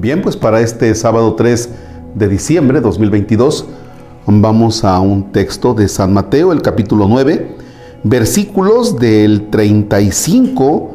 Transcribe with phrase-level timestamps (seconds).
[0.00, 1.68] Bien, pues para este sábado 3
[2.14, 3.66] de diciembre 2022
[4.24, 7.56] vamos a un texto de San Mateo, el capítulo 9,
[8.04, 10.90] versículos del 35,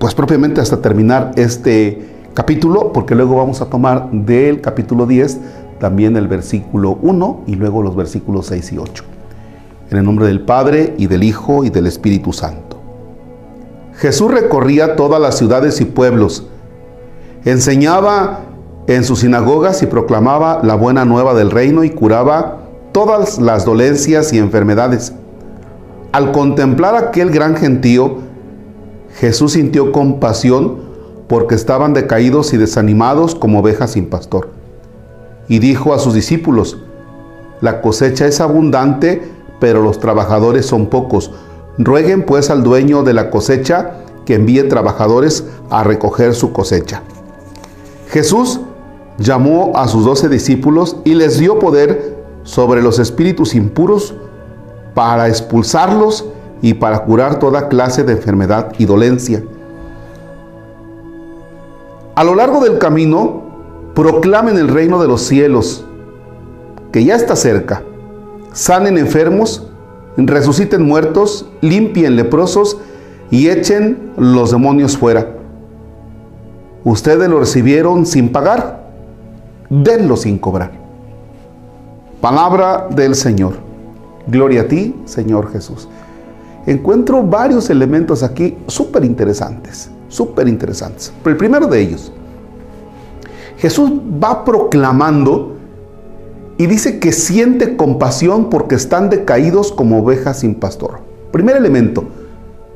[0.00, 2.04] pues propiamente hasta terminar este
[2.34, 5.38] capítulo, porque luego vamos a tomar del capítulo 10
[5.78, 9.04] también el versículo 1 y luego los versículos 6 y 8.
[9.92, 12.76] En el nombre del Padre y del Hijo y del Espíritu Santo.
[13.94, 16.48] Jesús recorría todas las ciudades y pueblos,
[17.44, 18.40] enseñaba
[18.86, 22.58] en sus sinagogas y proclamaba la buena nueva del reino y curaba
[22.92, 25.12] todas las dolencias y enfermedades.
[26.12, 28.18] Al contemplar aquel gran gentío,
[29.16, 30.78] Jesús sintió compasión
[31.28, 34.50] porque estaban decaídos y desanimados como ovejas sin pastor.
[35.48, 36.78] Y dijo a sus discípulos,
[37.60, 39.22] la cosecha es abundante,
[39.60, 41.30] pero los trabajadores son pocos.
[41.78, 43.94] Rueguen pues al dueño de la cosecha
[44.26, 47.02] que envíe trabajadores a recoger su cosecha.
[48.14, 48.60] Jesús
[49.18, 54.14] llamó a sus doce discípulos y les dio poder sobre los espíritus impuros
[54.94, 56.24] para expulsarlos
[56.62, 59.42] y para curar toda clase de enfermedad y dolencia.
[62.14, 63.42] A lo largo del camino,
[63.96, 65.84] proclamen el reino de los cielos,
[66.92, 67.82] que ya está cerca.
[68.52, 69.66] Sanen enfermos,
[70.16, 72.76] resuciten muertos, limpien leprosos
[73.32, 75.33] y echen los demonios fuera.
[76.84, 78.84] Ustedes lo recibieron sin pagar,
[79.70, 80.72] denlo sin cobrar.
[82.20, 83.54] Palabra del Señor.
[84.26, 85.88] Gloria a ti, Señor Jesús.
[86.66, 91.12] Encuentro varios elementos aquí súper interesantes, súper interesantes.
[91.22, 92.12] Pero el primero de ellos,
[93.58, 93.90] Jesús
[94.22, 95.56] va proclamando
[96.56, 101.00] y dice que siente compasión porque están decaídos como ovejas sin pastor.
[101.32, 102.04] Primer elemento,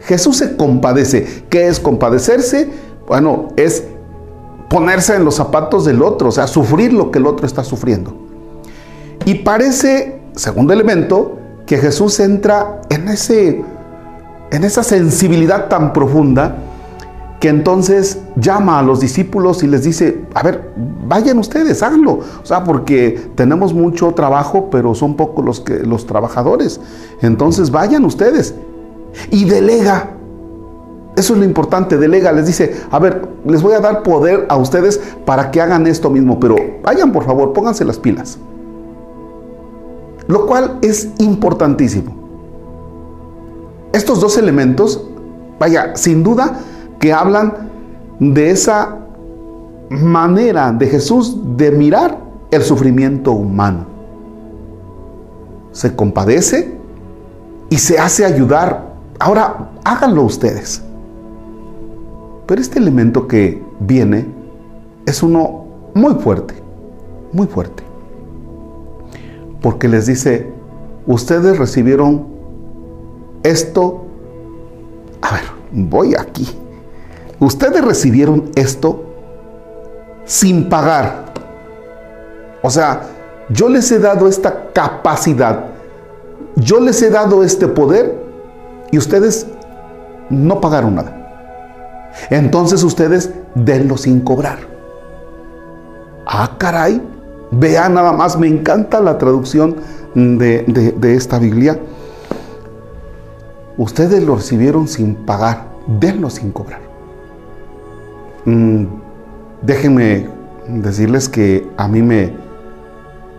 [0.00, 1.44] Jesús se compadece.
[1.48, 2.68] ¿Qué es compadecerse?
[3.06, 3.84] Bueno, es
[4.72, 8.16] ponerse en los zapatos del otro, o sea, sufrir lo que el otro está sufriendo.
[9.26, 13.62] Y parece, segundo elemento, que Jesús entra en, ese,
[14.50, 16.56] en esa sensibilidad tan profunda
[17.38, 20.72] que entonces llama a los discípulos y les dice, a ver,
[21.06, 22.20] vayan ustedes, háganlo.
[22.42, 26.80] O sea, porque tenemos mucho trabajo, pero son pocos los, los trabajadores.
[27.20, 28.54] Entonces vayan ustedes.
[29.30, 30.11] Y delega.
[31.16, 34.56] Eso es lo importante, delega, les dice, a ver, les voy a dar poder a
[34.56, 38.38] ustedes para que hagan esto mismo, pero vayan por favor, pónganse las pilas.
[40.26, 42.14] Lo cual es importantísimo.
[43.92, 45.06] Estos dos elementos,
[45.58, 46.60] vaya, sin duda
[46.98, 47.68] que hablan
[48.18, 48.96] de esa
[49.90, 52.16] manera de Jesús de mirar
[52.50, 53.84] el sufrimiento humano.
[55.72, 56.78] Se compadece
[57.68, 58.94] y se hace ayudar.
[59.18, 60.82] Ahora, háganlo ustedes.
[62.46, 64.26] Pero este elemento que viene
[65.06, 65.64] es uno
[65.94, 66.54] muy fuerte,
[67.32, 67.82] muy fuerte.
[69.60, 70.50] Porque les dice,
[71.06, 72.26] ustedes recibieron
[73.42, 74.04] esto.
[75.20, 75.42] A ver,
[75.72, 76.48] voy aquí.
[77.38, 79.04] Ustedes recibieron esto
[80.24, 81.32] sin pagar.
[82.62, 83.02] O sea,
[83.48, 85.66] yo les he dado esta capacidad,
[86.56, 88.16] yo les he dado este poder
[88.90, 89.46] y ustedes
[90.30, 91.21] no pagaron nada.
[92.30, 94.58] Entonces ustedes denlo sin cobrar.
[96.26, 97.00] Ah, caray.
[97.50, 99.76] Vean nada más, me encanta la traducción
[100.14, 101.78] de, de esta Biblia.
[103.76, 106.80] Ustedes lo recibieron sin pagar, denlo sin cobrar.
[108.44, 108.84] Mm,
[109.62, 110.28] déjenme
[110.68, 112.32] decirles que a mí me,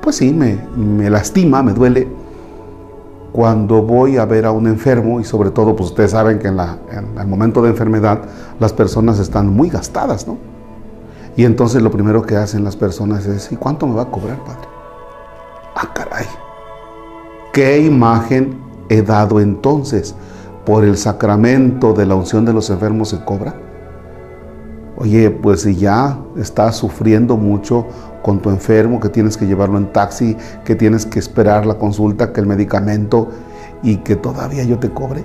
[0.00, 2.08] pues sí, me, me lastima, me duele
[3.32, 6.58] cuando voy a ver a un enfermo y sobre todo, pues ustedes saben que en,
[6.58, 8.22] el momento de enfermedad
[8.58, 10.38] las personas están muy gastadas, ¿no?
[11.36, 14.38] Y entonces lo primero que hacen las personas es, ¿y cuánto me va a cobrar,
[14.44, 14.68] Padre?
[15.76, 16.26] Ah, caray.
[17.52, 18.58] ¿Qué imagen
[18.88, 20.14] he dado entonces?
[20.66, 23.69] ¿Por el sacramento de la unción de los enfermos se cobra?
[25.00, 27.86] Oye, pues si ya estás sufriendo mucho
[28.22, 32.34] con tu enfermo, que tienes que llevarlo en taxi, que tienes que esperar la consulta,
[32.34, 33.28] que el medicamento
[33.82, 35.24] y que todavía yo te cobre.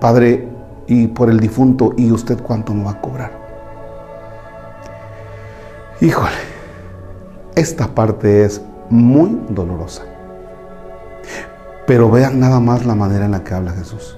[0.00, 0.48] Padre,
[0.86, 3.32] y por el difunto, ¿y usted cuánto me va a cobrar?
[6.00, 6.30] Híjole,
[7.54, 10.04] esta parte es muy dolorosa.
[11.86, 14.16] Pero vean nada más la manera en la que habla Jesús.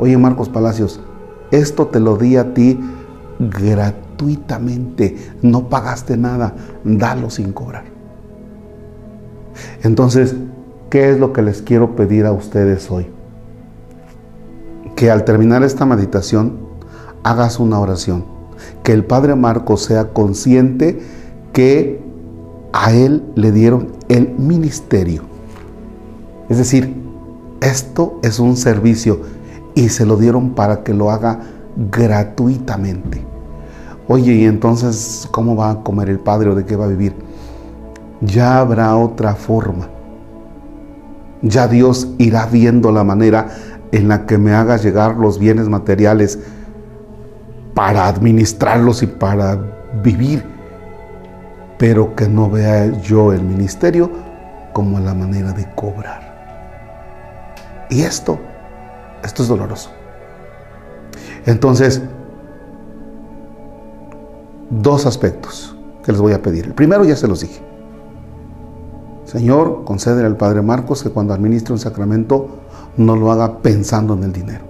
[0.00, 1.00] Oye, Marcos Palacios,
[1.50, 2.78] esto te lo di a ti
[3.38, 6.54] gratuitamente, no pagaste nada,
[6.84, 7.84] dalo sin cobrar.
[9.82, 10.34] Entonces,
[10.90, 13.06] ¿qué es lo que les quiero pedir a ustedes hoy?
[14.96, 16.58] Que al terminar esta meditación
[17.22, 18.24] hagas una oración.
[18.82, 21.00] Que el padre Marcos sea consciente
[21.52, 22.00] que
[22.72, 25.22] a él le dieron el ministerio.
[26.48, 26.94] Es decir,
[27.60, 29.20] esto es un servicio
[29.78, 31.38] y se lo dieron para que lo haga
[31.92, 33.24] gratuitamente.
[34.08, 37.14] Oye, ¿y entonces cómo va a comer el padre o de qué va a vivir?
[38.20, 39.88] Ya habrá otra forma.
[41.42, 43.50] Ya Dios irá viendo la manera
[43.92, 46.40] en la que me haga llegar los bienes materiales
[47.72, 49.60] para administrarlos y para
[50.02, 50.42] vivir,
[51.78, 54.10] pero que no vea yo el ministerio
[54.72, 56.26] como la manera de cobrar.
[57.90, 58.40] Y esto,
[59.22, 59.90] esto es doloroso.
[61.46, 62.02] Entonces,
[64.70, 65.74] dos aspectos
[66.04, 66.66] que les voy a pedir.
[66.66, 67.62] El primero ya se los dije.
[69.24, 72.48] Señor, concédele al Padre Marcos que cuando administre un sacramento
[72.96, 74.64] no lo haga pensando en el dinero.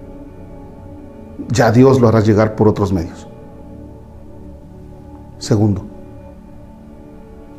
[1.47, 3.27] Ya Dios lo hará llegar por otros medios.
[5.37, 5.85] Segundo,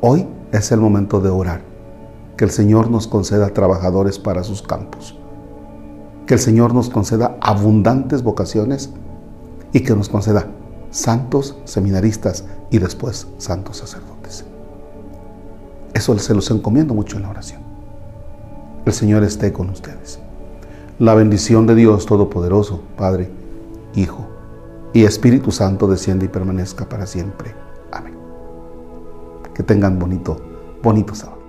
[0.02, 1.62] hoy es el momento de orar,
[2.36, 5.18] que el Señor nos conceda trabajadores para sus campos,
[6.30, 8.90] que el Señor nos conceda abundantes vocaciones
[9.72, 10.46] y que nos conceda
[10.92, 14.44] santos seminaristas y después santos sacerdotes.
[15.92, 17.62] Eso se los encomiendo mucho en la oración.
[18.86, 20.20] El Señor esté con ustedes.
[21.00, 23.28] La bendición de Dios Todopoderoso, Padre,
[23.96, 24.24] Hijo
[24.92, 27.56] y Espíritu Santo desciende y permanezca para siempre.
[27.90, 28.14] Amén.
[29.52, 30.36] Que tengan bonito,
[30.80, 31.39] bonito sábado.